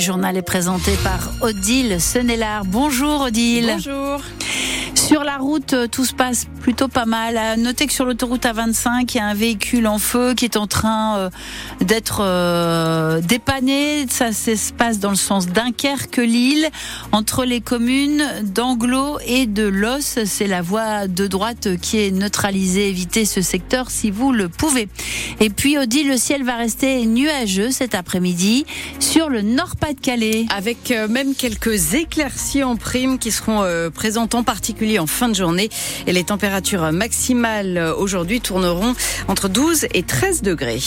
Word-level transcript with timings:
journal 0.00 0.36
est 0.36 0.42
présenté 0.42 0.92
par 1.04 1.30
Odile 1.40 2.00
Senelard. 2.00 2.64
Bonjour 2.64 3.20
Odile. 3.22 3.72
Bonjour. 3.74 4.20
Sur 5.10 5.24
la 5.24 5.38
route, 5.38 5.72
euh, 5.72 5.88
tout 5.88 6.04
se 6.04 6.14
passe 6.14 6.46
plutôt 6.60 6.86
pas 6.86 7.04
mal. 7.04 7.36
À 7.36 7.56
noter 7.56 7.88
que 7.88 7.92
sur 7.92 8.04
l'autoroute 8.04 8.44
A25, 8.44 9.10
il 9.12 9.16
y 9.16 9.18
a 9.18 9.26
un 9.26 9.34
véhicule 9.34 9.88
en 9.88 9.98
feu 9.98 10.34
qui 10.34 10.44
est 10.44 10.56
en 10.56 10.68
train 10.68 11.18
euh, 11.18 11.30
d'être 11.80 12.20
euh, 12.22 13.20
dépanné. 13.20 14.06
Ça 14.08 14.30
se 14.30 14.72
passe 14.72 15.00
dans 15.00 15.10
le 15.10 15.16
sens 15.16 15.48
Dunkerque-Lille, 15.48 16.68
entre 17.10 17.44
les 17.44 17.60
communes 17.60 18.24
d'Anglo 18.44 19.18
et 19.26 19.46
de 19.46 19.64
Los. 19.64 20.24
C'est 20.26 20.46
la 20.46 20.62
voie 20.62 21.08
de 21.08 21.26
droite 21.26 21.76
qui 21.82 21.98
est 21.98 22.12
neutralisée. 22.12 22.88
Évitez 22.88 23.24
ce 23.24 23.42
secteur 23.42 23.90
si 23.90 24.12
vous 24.12 24.30
le 24.30 24.48
pouvez. 24.48 24.88
Et 25.40 25.50
puis, 25.50 25.76
Odile, 25.76 26.06
le 26.06 26.18
ciel 26.18 26.44
va 26.44 26.54
rester 26.54 27.04
nuageux 27.04 27.72
cet 27.72 27.96
après-midi 27.96 28.64
sur 29.00 29.28
le 29.28 29.42
Nord-Pas-de-Calais. 29.42 30.46
Avec 30.56 30.94
même 31.08 31.34
quelques 31.34 31.94
éclaircies 31.94 32.62
en 32.62 32.76
prime 32.76 33.18
qui 33.18 33.32
seront 33.32 33.64
présentes 33.92 34.36
en 34.36 34.44
particulier 34.44 34.99
en 35.00 35.06
fin 35.06 35.28
de 35.28 35.34
journée. 35.34 35.68
Et 36.06 36.12
les 36.12 36.24
températures 36.24 36.92
maximales 36.92 37.92
aujourd'hui 37.98 38.40
tourneront 38.40 38.94
entre 39.28 39.48
12 39.48 39.86
et 39.94 40.02
13 40.02 40.42
degrés. 40.42 40.80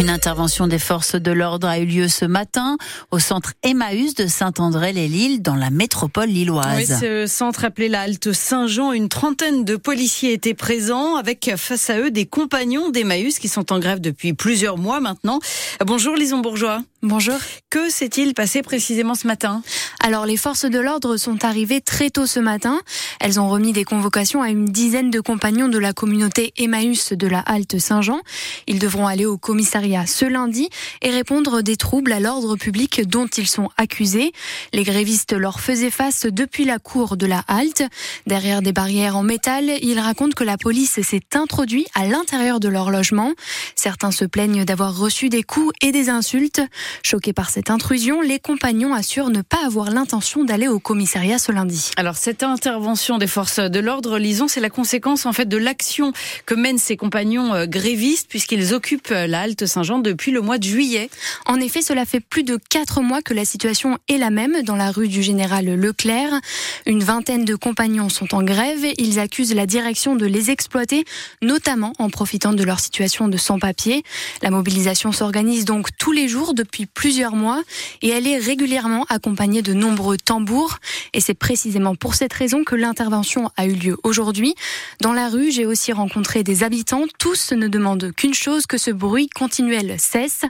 Une 0.00 0.10
intervention 0.10 0.66
des 0.66 0.80
forces 0.80 1.14
de 1.14 1.30
l'ordre 1.30 1.68
a 1.68 1.78
eu 1.78 1.86
lieu 1.86 2.08
ce 2.08 2.24
matin 2.24 2.76
au 3.12 3.20
centre 3.20 3.52
Emmaüs 3.62 4.14
de 4.14 4.26
Saint-André-les-Lilles 4.26 5.40
dans 5.40 5.54
la 5.54 5.70
métropole 5.70 6.28
lilloise. 6.28 6.76
Oui, 6.76 6.86
ce 6.86 7.26
centre 7.28 7.64
appelé 7.64 7.88
la 7.88 8.02
Halte 8.02 8.32
Saint-Jean, 8.32 8.92
une 8.92 9.08
trentaine 9.08 9.64
de 9.64 9.76
policiers 9.76 10.32
étaient 10.32 10.54
présents 10.54 11.14
avec 11.14 11.48
face 11.56 11.90
à 11.90 12.00
eux 12.00 12.10
des 12.10 12.26
compagnons 12.26 12.90
d'Emmaüs 12.90 13.38
qui 13.38 13.46
sont 13.48 13.72
en 13.72 13.78
grève 13.78 14.00
depuis 14.00 14.32
plusieurs 14.32 14.78
mois 14.78 14.98
maintenant. 14.98 15.38
Bonjour 15.86 16.16
Lison 16.16 16.40
Bourgeois. 16.40 16.80
Bonjour. 17.04 17.38
Que 17.68 17.90
s'est-il 17.90 18.32
passé 18.32 18.62
précisément 18.62 19.14
ce 19.14 19.26
matin? 19.26 19.62
Alors 20.00 20.24
les 20.24 20.38
forces 20.38 20.64
de 20.64 20.78
l'ordre 20.78 21.18
sont 21.18 21.44
arrivées 21.44 21.82
très 21.82 22.08
tôt 22.08 22.24
ce 22.24 22.40
matin. 22.40 22.80
Elles 23.20 23.38
ont 23.38 23.50
remis 23.50 23.74
des 23.74 23.84
convocations 23.84 24.40
à 24.40 24.48
une 24.48 24.64
dizaine 24.64 25.10
de 25.10 25.20
compagnons 25.20 25.68
de 25.68 25.76
la 25.76 25.92
communauté 25.92 26.54
Emmaüs 26.56 27.12
de 27.12 27.26
la 27.26 27.40
Halte 27.40 27.78
Saint-Jean. 27.78 28.20
Ils 28.66 28.78
devront 28.78 29.06
aller 29.06 29.26
au 29.26 29.36
commissariat 29.36 30.06
ce 30.06 30.24
lundi 30.24 30.70
et 31.02 31.10
répondre 31.10 31.60
des 31.60 31.76
troubles 31.76 32.12
à 32.12 32.20
l'ordre 32.20 32.56
public 32.56 33.06
dont 33.06 33.26
ils 33.26 33.48
sont 33.48 33.68
accusés. 33.76 34.32
Les 34.72 34.84
grévistes 34.84 35.34
leur 35.34 35.60
faisaient 35.60 35.90
face 35.90 36.24
depuis 36.24 36.64
la 36.64 36.78
cour 36.78 37.18
de 37.18 37.26
la 37.26 37.44
Halte. 37.48 37.82
Derrière 38.26 38.62
des 38.62 38.72
barrières 38.72 39.18
en 39.18 39.22
métal, 39.22 39.70
ils 39.82 40.00
racontent 40.00 40.34
que 40.34 40.44
la 40.44 40.56
police 40.56 41.02
s'est 41.02 41.20
introduite 41.34 41.88
à 41.94 42.06
l'intérieur 42.06 42.60
de 42.60 42.68
leur 42.68 42.90
logement. 42.90 43.32
Certains 43.76 44.10
se 44.10 44.24
plaignent 44.24 44.64
d'avoir 44.64 44.96
reçu 44.96 45.28
des 45.28 45.42
coups 45.42 45.74
et 45.82 45.92
des 45.92 46.08
insultes. 46.08 46.62
Choqués 47.02 47.32
par 47.32 47.50
cette 47.50 47.70
intrusion, 47.70 48.20
les 48.20 48.38
compagnons 48.38 48.94
assurent 48.94 49.30
ne 49.30 49.42
pas 49.42 49.64
avoir 49.64 49.90
l'intention 49.90 50.44
d'aller 50.44 50.68
au 50.68 50.78
commissariat 50.78 51.38
ce 51.38 51.52
lundi. 51.52 51.90
Alors 51.96 52.16
cette 52.16 52.42
intervention 52.42 53.18
des 53.18 53.26
forces 53.26 53.58
de 53.58 53.80
l'ordre, 53.80 54.18
lisons, 54.18 54.48
c'est 54.48 54.60
la 54.60 54.70
conséquence 54.70 55.26
en 55.26 55.32
fait 55.32 55.46
de 55.46 55.56
l'action 55.56 56.12
que 56.46 56.54
mènent 56.54 56.78
ces 56.78 56.96
compagnons 56.96 57.54
euh, 57.54 57.66
grévistes 57.66 58.28
puisqu'ils 58.28 58.74
occupent 58.74 59.10
euh, 59.10 59.26
la 59.26 59.42
halte 59.42 59.66
Saint-Jean 59.66 59.98
depuis 59.98 60.30
le 60.30 60.40
mois 60.40 60.58
de 60.58 60.64
juillet. 60.64 61.10
En 61.46 61.60
effet, 61.60 61.82
cela 61.82 62.04
fait 62.04 62.20
plus 62.20 62.44
de 62.44 62.58
quatre 62.68 63.00
mois 63.02 63.22
que 63.22 63.34
la 63.34 63.44
situation 63.44 63.98
est 64.08 64.18
la 64.18 64.30
même 64.30 64.62
dans 64.62 64.76
la 64.76 64.90
rue 64.90 65.08
du 65.08 65.22
Général 65.22 65.66
Leclerc. 65.66 66.40
Une 66.86 67.02
vingtaine 67.02 67.44
de 67.44 67.54
compagnons 67.54 68.08
sont 68.08 68.34
en 68.34 68.42
grève. 68.42 68.84
Ils 68.98 69.18
accusent 69.18 69.54
la 69.54 69.66
direction 69.66 70.16
de 70.16 70.26
les 70.26 70.50
exploiter, 70.50 71.04
notamment 71.42 71.92
en 71.98 72.10
profitant 72.10 72.52
de 72.52 72.64
leur 72.64 72.80
situation 72.80 73.28
de 73.28 73.36
sans-papiers. 73.36 74.02
La 74.42 74.50
mobilisation 74.50 75.12
s'organise 75.12 75.64
donc 75.64 75.88
tous 75.98 76.12
les 76.12 76.28
jours 76.28 76.54
depuis 76.54 76.83
plusieurs 76.86 77.36
mois 77.36 77.62
et 78.02 78.08
elle 78.08 78.26
est 78.26 78.38
régulièrement 78.38 79.06
accompagnée 79.08 79.62
de 79.62 79.72
nombreux 79.72 80.16
tambours. 80.16 80.78
Et 81.12 81.20
c'est 81.20 81.34
précisément 81.34 81.94
pour 81.94 82.14
cette 82.14 82.32
raison 82.32 82.64
que 82.64 82.74
l'intervention 82.74 83.50
a 83.56 83.66
eu 83.66 83.74
lieu 83.74 83.96
aujourd'hui. 84.02 84.54
Dans 85.00 85.12
la 85.12 85.28
rue, 85.28 85.50
j'ai 85.50 85.66
aussi 85.66 85.92
rencontré 85.92 86.42
des 86.42 86.62
habitants. 86.62 87.04
Tous 87.18 87.52
ne 87.52 87.68
demandent 87.68 88.12
qu'une 88.16 88.34
chose, 88.34 88.66
que 88.66 88.78
ce 88.78 88.90
bruit 88.90 89.28
continuel 89.28 89.96
cesse 89.98 90.42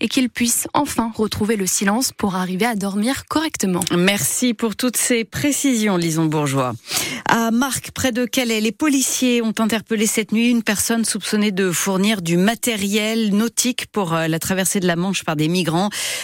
et 0.00 0.08
qu'ils 0.08 0.30
puissent 0.30 0.68
enfin 0.74 1.12
retrouver 1.14 1.56
le 1.56 1.66
silence 1.66 2.12
pour 2.12 2.34
arriver 2.36 2.66
à 2.66 2.74
dormir 2.74 3.26
correctement. 3.28 3.80
Merci 3.96 4.54
pour 4.54 4.76
toutes 4.76 4.96
ces 4.96 5.24
précisions, 5.24 5.96
Lison 5.96 6.26
Bourgeois. 6.26 6.74
À 7.26 7.50
Marc, 7.50 7.90
près 7.92 8.12
de 8.12 8.24
Calais, 8.24 8.60
les 8.60 8.72
policiers 8.72 9.42
ont 9.42 9.54
interpellé 9.58 10.06
cette 10.06 10.32
nuit 10.32 10.50
une 10.50 10.62
personne 10.62 11.04
soupçonnée 11.04 11.52
de 11.52 11.70
fournir 11.70 12.22
du 12.22 12.36
matériel 12.36 13.34
nautique 13.34 13.86
pour 13.92 14.14
euh, 14.14 14.26
la 14.26 14.38
traversée 14.38 14.80
de 14.80 14.86
la 14.86 14.96
Manche 14.96 15.24
par 15.24 15.36
des 15.36 15.48
migrants 15.48 15.79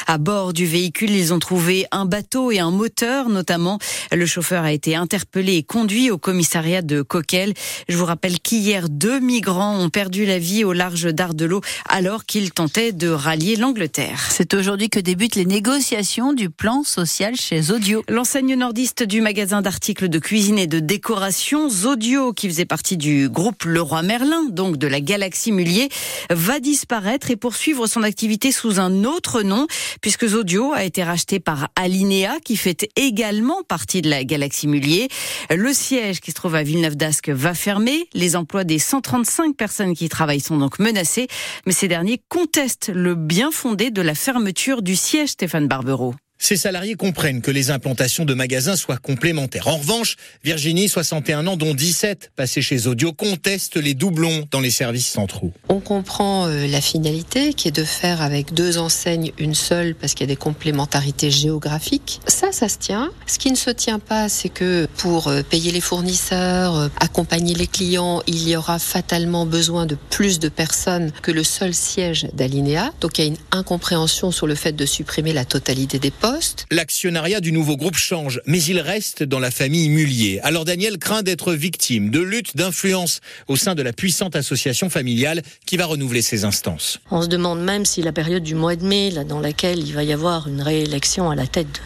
à 0.06 0.18
bord 0.18 0.52
du 0.52 0.66
véhicule, 0.66 1.10
ils 1.10 1.32
ont 1.32 1.38
trouvé 1.38 1.86
un 1.92 2.04
bateau 2.04 2.50
et 2.50 2.58
un 2.58 2.70
moteur 2.70 3.28
notamment. 3.28 3.78
Le 4.12 4.26
chauffeur 4.26 4.64
a 4.64 4.72
été 4.72 4.96
interpellé 4.96 5.54
et 5.54 5.62
conduit 5.62 6.10
au 6.10 6.18
commissariat 6.18 6.82
de 6.82 7.00
Coquel. 7.00 7.54
Je 7.88 7.96
vous 7.96 8.04
rappelle 8.04 8.40
qu'hier, 8.40 8.88
deux 8.88 9.20
migrants 9.20 9.78
ont 9.78 9.88
perdu 9.88 10.26
la 10.26 10.38
vie 10.38 10.64
au 10.64 10.72
large 10.72 11.06
d'Ardelot 11.06 11.60
alors 11.88 12.24
qu'ils 12.24 12.50
tentaient 12.52 12.92
de 12.92 13.08
rallier 13.08 13.56
l'Angleterre. 13.56 14.28
C'est 14.30 14.52
aujourd'hui 14.54 14.90
que 14.90 15.00
débutent 15.00 15.36
les 15.36 15.46
négociations 15.46 16.32
du 16.32 16.50
plan 16.50 16.82
social 16.82 17.36
chez 17.36 17.62
Zodio. 17.62 18.02
L'enseigne 18.08 18.54
nordiste 18.54 19.02
du 19.02 19.20
magasin 19.20 19.62
d'articles 19.62 20.08
de 20.08 20.18
cuisine 20.18 20.58
et 20.58 20.66
de 20.66 20.80
décoration, 20.80 21.68
Zodio, 21.68 22.32
qui 22.32 22.48
faisait 22.48 22.64
partie 22.64 22.96
du 22.96 23.28
groupe 23.28 23.64
Leroy 23.64 24.02
Merlin, 24.02 24.44
donc 24.50 24.76
de 24.76 24.86
la 24.86 25.00
galaxie 25.00 25.52
Mullier, 25.52 25.88
va 26.30 26.60
disparaître 26.60 27.30
et 27.30 27.36
poursuivre 27.36 27.86
son 27.86 28.02
activité 28.02 28.52
sous 28.52 28.80
un 28.80 29.04
autre 29.04 29.35
nom, 29.42 29.66
puisque 30.00 30.26
Zodio 30.26 30.72
a 30.72 30.84
été 30.84 31.02
racheté 31.02 31.40
par 31.40 31.68
Alinea, 31.76 32.38
qui 32.44 32.56
fait 32.56 32.88
également 32.96 33.62
partie 33.62 34.02
de 34.02 34.10
la 34.10 34.24
Galaxie 34.24 34.68
Mullier. 34.68 35.08
Le 35.50 35.72
siège 35.72 36.20
qui 36.20 36.30
se 36.30 36.36
trouve 36.36 36.54
à 36.54 36.62
Villeneuve 36.62 36.96
d'Ascq 36.96 37.30
va 37.30 37.54
fermer. 37.54 38.08
Les 38.14 38.36
emplois 38.36 38.64
des 38.64 38.78
135 38.78 39.56
personnes 39.56 39.94
qui 39.94 40.06
y 40.06 40.08
travaillent 40.08 40.40
sont 40.40 40.58
donc 40.58 40.78
menacés, 40.78 41.28
mais 41.66 41.72
ces 41.72 41.88
derniers 41.88 42.20
contestent 42.28 42.90
le 42.94 43.14
bien 43.14 43.50
fondé 43.50 43.90
de 43.90 44.02
la 44.02 44.14
fermeture 44.14 44.82
du 44.82 44.96
siège 44.96 45.30
Stéphane 45.30 45.68
Barbero. 45.68 46.14
Ces 46.38 46.56
salariés 46.56 46.96
comprennent 46.96 47.40
que 47.40 47.50
les 47.50 47.70
implantations 47.70 48.24
de 48.24 48.34
magasins 48.34 48.76
soient 48.76 48.98
complémentaires. 48.98 49.68
En 49.68 49.78
revanche, 49.78 50.16
Virginie, 50.44 50.88
61 50.88 51.46
ans, 51.46 51.56
dont 51.56 51.74
17 51.74 52.32
passés 52.36 52.60
chez 52.60 52.86
Audio, 52.86 53.12
conteste 53.12 53.76
les 53.76 53.94
doublons 53.94 54.46
dans 54.50 54.60
les 54.60 54.70
services 54.70 55.08
centraux. 55.08 55.52
On 55.68 55.80
comprend 55.80 56.46
euh, 56.46 56.66
la 56.66 56.80
finalité 56.80 57.54
qui 57.54 57.68
est 57.68 57.76
de 57.76 57.84
faire 57.84 58.20
avec 58.20 58.52
deux 58.52 58.76
enseignes 58.76 59.32
une 59.38 59.54
seule 59.54 59.94
parce 59.94 60.12
qu'il 60.12 60.26
y 60.26 60.30
a 60.30 60.34
des 60.34 60.36
complémentarités 60.36 61.30
géographiques. 61.30 62.20
Ça, 62.26 62.52
ça 62.52 62.68
se 62.68 62.78
tient. 62.78 63.10
Ce 63.26 63.38
qui 63.38 63.50
ne 63.50 63.56
se 63.56 63.70
tient 63.70 63.98
pas, 63.98 64.28
c'est 64.28 64.50
que 64.50 64.86
pour 64.98 65.28
euh, 65.28 65.42
payer 65.42 65.72
les 65.72 65.80
fournisseurs, 65.80 66.76
euh, 66.76 66.88
accompagner 67.00 67.54
les 67.54 67.66
clients, 67.66 68.22
il 68.26 68.46
y 68.46 68.56
aura 68.56 68.78
fatalement 68.78 69.46
besoin 69.46 69.86
de 69.86 69.96
plus 70.10 70.38
de 70.38 70.50
personnes 70.50 71.12
que 71.22 71.32
le 71.32 71.44
seul 71.44 71.72
siège 71.72 72.28
d'Alinéa. 72.34 72.92
Donc 73.00 73.18
il 73.18 73.22
y 73.22 73.24
a 73.24 73.28
une 73.28 73.38
incompréhension 73.52 74.30
sur 74.30 74.46
le 74.46 74.54
fait 74.54 74.72
de 74.72 74.84
supprimer 74.84 75.32
la 75.32 75.46
totalité 75.46 75.98
des 75.98 76.10
postes 76.10 76.25
L'actionnariat 76.72 77.40
du 77.40 77.52
nouveau 77.52 77.76
groupe 77.76 77.96
change, 77.96 78.40
mais 78.46 78.60
il 78.62 78.80
reste 78.80 79.22
dans 79.22 79.38
la 79.38 79.52
famille 79.52 79.88
Mullier. 79.88 80.40
Alors 80.42 80.64
Daniel 80.64 80.98
craint 80.98 81.22
d'être 81.22 81.52
victime 81.52 82.10
de 82.10 82.20
lutte 82.20 82.56
d'influence 82.56 83.20
au 83.46 83.54
sein 83.54 83.76
de 83.76 83.82
la 83.82 83.92
puissante 83.92 84.34
association 84.34 84.90
familiale 84.90 85.42
qui 85.66 85.76
va 85.76 85.86
renouveler 85.86 86.22
ses 86.22 86.44
instances. 86.44 86.98
On 87.12 87.22
se 87.22 87.28
demande 87.28 87.62
même 87.62 87.84
si 87.84 88.02
la 88.02 88.12
période 88.12 88.42
du 88.42 88.56
mois 88.56 88.74
de 88.74 88.84
mai, 88.84 89.10
là, 89.10 89.22
dans 89.22 89.38
laquelle 89.38 89.78
il 89.78 89.92
va 89.94 90.02
y 90.02 90.12
avoir 90.12 90.48
une 90.48 90.62
réélection 90.62 91.30
à 91.30 91.36
la 91.36 91.46
tête 91.46 91.80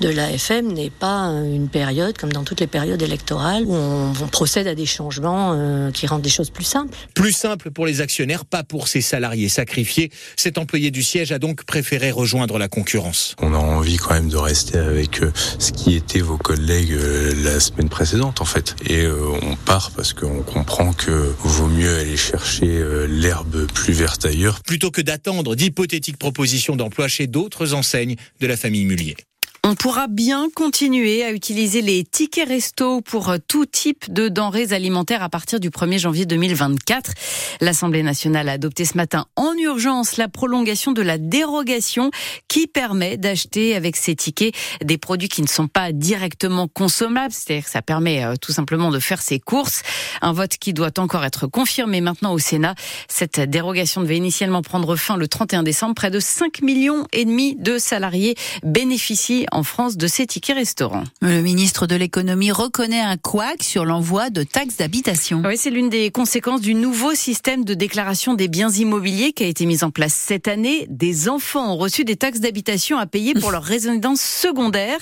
de, 0.00 0.06
de 0.06 0.12
l'AFM, 0.12 0.72
n'est 0.72 0.90
pas 0.90 1.24
une 1.26 1.68
période, 1.68 2.16
comme 2.16 2.32
dans 2.32 2.44
toutes 2.44 2.60
les 2.60 2.68
périodes 2.68 3.02
électorales, 3.02 3.64
où 3.64 3.74
on, 3.74 4.12
procède 4.30 4.68
à 4.68 4.76
des 4.76 4.86
changements 4.86 5.54
euh, 5.54 5.90
qui 5.90 6.06
rendent 6.06 6.22
des 6.22 6.30
choses 6.30 6.50
plus 6.50 6.64
simples. 6.64 6.96
Plus 7.14 7.32
simple 7.32 7.70
pour 7.72 7.86
les 7.86 8.00
actionnaires, 8.00 8.44
pas 8.44 8.62
pour 8.62 8.86
ses 8.86 9.00
salariés 9.00 9.48
sacrifiés. 9.48 10.10
Cet 10.36 10.58
employé 10.58 10.92
du 10.92 11.02
siège 11.02 11.32
a 11.32 11.40
donc 11.40 11.64
préféré 11.64 12.12
rejoindre 12.12 12.58
la 12.58 12.68
concurrence. 12.68 13.34
On 13.40 13.52
a 13.52 13.79
envie 13.80 13.96
quand 13.96 14.12
même 14.12 14.28
de 14.28 14.36
rester 14.36 14.76
avec 14.76 15.22
euh, 15.22 15.32
ce 15.58 15.72
qui 15.72 15.94
était 15.94 16.20
vos 16.20 16.36
collègues 16.36 16.92
euh, 16.92 17.32
la 17.42 17.58
semaine 17.60 17.88
précédente 17.88 18.42
en 18.42 18.44
fait. 18.44 18.76
Et 18.84 19.04
euh, 19.06 19.32
on 19.40 19.56
part 19.56 19.90
parce 19.92 20.12
qu'on 20.12 20.42
comprend 20.42 20.92
que 20.92 21.32
vaut 21.38 21.66
mieux 21.66 21.96
aller 21.96 22.18
chercher 22.18 22.84
l'herbe 23.08 23.66
plus 23.72 23.94
verte 23.94 24.26
ailleurs. 24.26 24.60
Plutôt 24.60 24.90
que 24.90 25.00
d'attendre 25.00 25.56
d'hypothétiques 25.56 26.18
propositions 26.18 26.76
d'emploi 26.76 27.08
chez 27.08 27.26
d'autres 27.26 27.72
enseignes 27.72 28.16
de 28.40 28.46
la 28.46 28.58
famille 28.58 28.84
Mullier. 28.84 29.16
On 29.62 29.74
pourra 29.74 30.08
bien 30.08 30.48
continuer 30.54 31.22
à 31.22 31.32
utiliser 31.32 31.80
les 31.80 32.02
tickets 32.02 32.48
resto 32.48 33.02
pour 33.02 33.34
tout 33.46 33.66
type 33.66 34.12
de 34.12 34.28
denrées 34.28 34.72
alimentaires 34.72 35.22
à 35.22 35.28
partir 35.28 35.60
du 35.60 35.70
1er 35.70 35.98
janvier 35.98 36.26
2024. 36.26 37.12
L'Assemblée 37.60 38.02
nationale 38.02 38.48
a 38.48 38.52
adopté 38.52 38.84
ce 38.84 38.96
matin 38.96 39.26
en 39.36 39.39
urgence 39.60 40.16
la 40.16 40.28
prolongation 40.28 40.92
de 40.92 41.02
la 41.02 41.18
dérogation 41.18 42.10
qui 42.48 42.66
permet 42.66 43.16
d'acheter 43.16 43.76
avec 43.76 43.96
ces 43.96 44.14
tickets 44.16 44.54
des 44.82 44.98
produits 44.98 45.28
qui 45.28 45.42
ne 45.42 45.46
sont 45.46 45.68
pas 45.68 45.92
directement 45.92 46.68
consommables. 46.68 47.32
C'est-à-dire 47.32 47.64
que 47.64 47.70
ça 47.70 47.82
permet 47.82 48.24
euh, 48.24 48.34
tout 48.40 48.52
simplement 48.52 48.90
de 48.90 48.98
faire 48.98 49.22
ses 49.22 49.38
courses. 49.38 49.82
Un 50.22 50.32
vote 50.32 50.56
qui 50.58 50.72
doit 50.72 50.98
encore 50.98 51.24
être 51.24 51.46
confirmé 51.46 52.00
maintenant 52.00 52.32
au 52.32 52.38
Sénat. 52.38 52.74
Cette 53.08 53.40
dérogation 53.40 54.00
devait 54.00 54.16
initialement 54.16 54.62
prendre 54.62 54.96
fin 54.96 55.16
le 55.16 55.28
31 55.28 55.62
décembre. 55.62 55.94
Près 55.94 56.10
de 56.10 56.20
5 56.20 56.62
millions 56.62 57.06
et 57.12 57.24
demi 57.24 57.56
de 57.56 57.78
salariés 57.78 58.34
bénéficient 58.62 59.46
en 59.52 59.62
France 59.62 59.96
de 59.96 60.06
ces 60.06 60.26
tickets 60.26 60.56
restaurants. 60.56 61.04
Le 61.20 61.42
ministre 61.42 61.86
de 61.86 61.96
l'économie 61.96 62.52
reconnaît 62.52 63.00
un 63.00 63.16
couac 63.16 63.62
sur 63.62 63.84
l'envoi 63.84 64.30
de 64.30 64.42
taxes 64.42 64.78
d'habitation. 64.78 65.42
Oui, 65.44 65.56
c'est 65.56 65.70
l'une 65.70 65.88
des 65.88 66.10
conséquences 66.10 66.60
du 66.60 66.74
nouveau 66.74 67.14
système 67.14 67.64
de 67.64 67.74
déclaration 67.74 68.34
des 68.34 68.48
biens 68.48 68.70
immobiliers 68.70 69.32
qui 69.32 69.44
a 69.44 69.46
été 69.50 69.66
mis 69.66 69.84
en 69.84 69.90
place 69.90 70.14
cette 70.14 70.48
année. 70.48 70.86
Des 70.88 71.28
enfants 71.28 71.74
ont 71.74 71.76
reçu 71.76 72.04
des 72.04 72.16
taxes 72.16 72.40
d'habitation 72.40 72.98
à 72.98 73.06
payer 73.06 73.34
pour 73.34 73.50
leur 73.50 73.62
résidence 73.74 74.20
secondaire. 74.20 74.98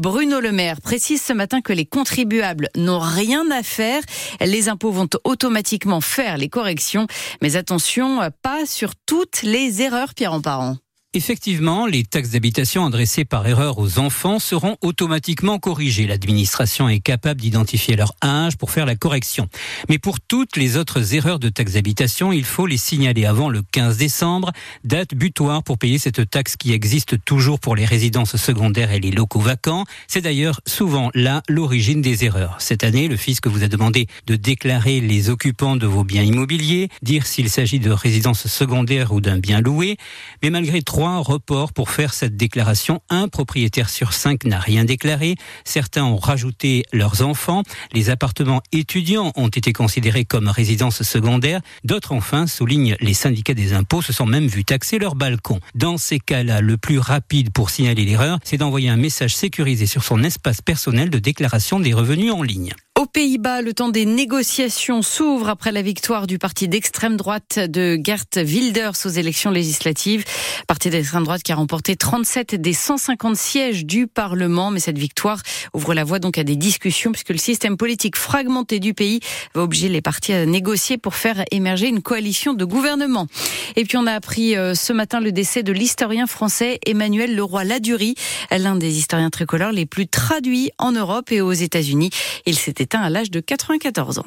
Bruno 0.00 0.40
Le 0.40 0.50
Maire 0.50 0.80
précise 0.80 1.22
ce 1.22 1.32
matin 1.32 1.60
que 1.60 1.72
les 1.72 1.86
contribuables 1.86 2.68
n'ont 2.76 2.98
rien 2.98 3.50
à 3.50 3.62
faire. 3.62 4.02
Les 4.40 4.68
impôts 4.68 4.90
vont 4.90 5.08
automatiquement 5.24 6.00
faire 6.00 6.38
les 6.38 6.48
corrections. 6.48 7.06
Mais 7.40 7.56
attention, 7.56 8.20
pas 8.42 8.66
sur 8.66 8.96
toutes 8.96 9.42
les 9.42 9.82
erreurs, 9.82 10.14
Pierre 10.14 10.32
en 10.32 10.40
parent. 10.40 10.76
Effectivement, 11.14 11.84
les 11.84 12.04
taxes 12.04 12.30
d'habitation 12.30 12.86
adressées 12.86 13.26
par 13.26 13.46
erreur 13.46 13.78
aux 13.78 13.98
enfants 13.98 14.38
seront 14.38 14.78
automatiquement 14.80 15.58
corrigées. 15.58 16.06
L'administration 16.06 16.88
est 16.88 17.00
capable 17.00 17.38
d'identifier 17.38 17.96
leur 17.96 18.14
âge 18.24 18.56
pour 18.56 18.70
faire 18.70 18.86
la 18.86 18.96
correction. 18.96 19.46
Mais 19.90 19.98
pour 19.98 20.20
toutes 20.20 20.56
les 20.56 20.78
autres 20.78 21.14
erreurs 21.14 21.38
de 21.38 21.50
taxes 21.50 21.74
d'habitation, 21.74 22.32
il 22.32 22.46
faut 22.46 22.64
les 22.64 22.78
signaler 22.78 23.26
avant 23.26 23.50
le 23.50 23.60
15 23.60 23.98
décembre, 23.98 24.52
date 24.84 25.14
butoir 25.14 25.62
pour 25.62 25.76
payer 25.76 25.98
cette 25.98 26.30
taxe 26.30 26.56
qui 26.56 26.72
existe 26.72 27.22
toujours 27.26 27.60
pour 27.60 27.76
les 27.76 27.84
résidences 27.84 28.38
secondaires 28.38 28.90
et 28.90 28.98
les 28.98 29.10
locaux 29.10 29.40
vacants. 29.40 29.84
C'est 30.08 30.22
d'ailleurs 30.22 30.62
souvent 30.66 31.10
là 31.12 31.42
l'origine 31.46 32.00
des 32.00 32.24
erreurs. 32.24 32.56
Cette 32.58 32.84
année, 32.84 33.08
le 33.08 33.18
fisc 33.18 33.46
vous 33.46 33.62
a 33.62 33.68
demandé 33.68 34.06
de 34.26 34.36
déclarer 34.36 35.02
les 35.02 35.28
occupants 35.28 35.76
de 35.76 35.86
vos 35.86 36.04
biens 36.04 36.22
immobiliers, 36.22 36.88
dire 37.02 37.26
s'il 37.26 37.50
s'agit 37.50 37.80
de 37.80 37.90
résidences 37.90 38.46
secondaires 38.46 39.12
ou 39.12 39.20
d'un 39.20 39.36
bien 39.36 39.60
loué. 39.60 39.98
Mais 40.42 40.48
malgré 40.48 40.80
trois 41.02 41.18
reports 41.18 41.72
pour 41.72 41.90
faire 41.90 42.14
cette 42.14 42.36
déclaration. 42.36 43.00
Un 43.10 43.26
propriétaire 43.26 43.88
sur 43.90 44.12
cinq 44.12 44.44
n'a 44.44 44.60
rien 44.60 44.84
déclaré. 44.84 45.34
Certains 45.64 46.04
ont 46.04 46.16
rajouté 46.16 46.84
leurs 46.92 47.22
enfants. 47.22 47.64
Les 47.92 48.08
appartements 48.08 48.62
étudiants 48.70 49.32
ont 49.34 49.48
été 49.48 49.72
considérés 49.72 50.24
comme 50.24 50.46
résidences 50.46 51.02
secondaires. 51.02 51.60
D'autres, 51.82 52.12
enfin, 52.12 52.46
soulignent 52.46 52.94
les 53.00 53.14
syndicats 53.14 53.52
des 53.52 53.72
impôts, 53.72 54.00
se 54.00 54.12
sont 54.12 54.26
même 54.26 54.46
vus 54.46 54.64
taxer 54.64 55.00
leur 55.00 55.16
balcon. 55.16 55.58
Dans 55.74 55.96
ces 55.96 56.20
cas-là, 56.20 56.60
le 56.60 56.76
plus 56.76 57.00
rapide 57.00 57.50
pour 57.50 57.70
signaler 57.70 58.04
l'erreur, 58.04 58.38
c'est 58.44 58.58
d'envoyer 58.58 58.88
un 58.88 58.96
message 58.96 59.34
sécurisé 59.34 59.86
sur 59.86 60.04
son 60.04 60.22
espace 60.22 60.62
personnel 60.62 61.10
de 61.10 61.18
déclaration 61.18 61.80
des 61.80 61.94
revenus 61.94 62.30
en 62.30 62.44
ligne. 62.44 62.74
Aux 63.02 63.06
Pays-Bas, 63.06 63.62
le 63.62 63.74
temps 63.74 63.88
des 63.88 64.06
négociations 64.06 65.02
s'ouvre 65.02 65.48
après 65.48 65.72
la 65.72 65.82
victoire 65.82 66.28
du 66.28 66.38
parti 66.38 66.68
d'extrême 66.68 67.16
droite 67.16 67.58
de 67.58 67.98
Gert 68.00 68.26
Wilders 68.36 68.92
aux 69.04 69.08
élections 69.08 69.50
législatives. 69.50 70.24
Parti 70.68 70.88
d'extrême 70.88 71.24
droite 71.24 71.42
qui 71.42 71.50
a 71.50 71.56
remporté 71.56 71.96
37 71.96 72.54
des 72.54 72.72
150 72.72 73.34
sièges 73.34 73.84
du 73.84 74.06
Parlement. 74.06 74.70
Mais 74.70 74.78
cette 74.78 74.98
victoire 74.98 75.42
ouvre 75.74 75.94
la 75.94 76.04
voie 76.04 76.20
donc 76.20 76.38
à 76.38 76.44
des 76.44 76.54
discussions 76.54 77.10
puisque 77.10 77.30
le 77.30 77.38
système 77.38 77.76
politique 77.76 78.14
fragmenté 78.14 78.78
du 78.78 78.94
pays 78.94 79.18
va 79.52 79.62
obliger 79.62 79.88
les 79.88 80.00
partis 80.00 80.32
à 80.32 80.46
négocier 80.46 80.96
pour 80.96 81.16
faire 81.16 81.42
émerger 81.50 81.88
une 81.88 82.02
coalition 82.02 82.54
de 82.54 82.64
gouvernement. 82.64 83.26
Et 83.74 83.84
puis 83.84 83.96
on 83.96 84.06
a 84.06 84.12
appris 84.12 84.56
euh, 84.56 84.76
ce 84.76 84.92
matin 84.92 85.18
le 85.18 85.32
décès 85.32 85.64
de 85.64 85.72
l'historien 85.72 86.28
français 86.28 86.78
Emmanuel 86.86 87.34
Leroy-Ladurie, 87.34 88.14
l'un 88.52 88.76
des 88.76 88.96
historiens 88.96 89.30
tricolores 89.30 89.72
les 89.72 89.86
plus 89.86 90.06
traduits 90.06 90.70
en 90.78 90.92
Europe 90.92 91.32
et 91.32 91.40
aux 91.40 91.50
États-Unis. 91.50 92.10
Il 92.46 92.56
s'était 92.56 92.91
à 93.00 93.10
l'âge 93.10 93.30
de 93.30 93.40
94 93.40 94.18
ans. 94.18 94.24